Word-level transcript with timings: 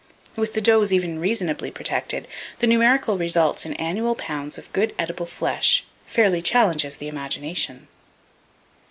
With 0.35 0.53
the 0.55 0.61
does 0.61 0.91
even 0.91 1.19
reasonably 1.19 1.69
protected, 1.69 2.27
the 2.57 2.65
numerical 2.65 3.19
results 3.19 3.67
in 3.67 3.75
annual 3.75 4.15
pounds 4.15 4.57
of 4.57 4.73
good 4.73 4.95
edible 4.97 5.27
flesh 5.27 5.83
fairly 6.07 6.41
challenges 6.41 6.97
the 6.97 7.07
imagination. 7.07 7.87